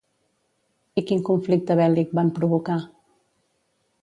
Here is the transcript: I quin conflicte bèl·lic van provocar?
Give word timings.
I 1.01 1.03
quin 1.11 1.21
conflicte 1.27 1.77
bèl·lic 1.81 2.17
van 2.21 2.33
provocar? 2.39 2.79